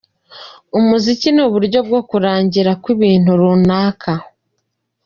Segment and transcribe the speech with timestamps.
[0.77, 4.13] Umuziki ni uburyo bwo kurangira kw’ikintu runaka.